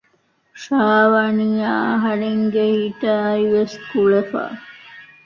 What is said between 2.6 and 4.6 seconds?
ހިތާއިވެސް ކުޅެފަ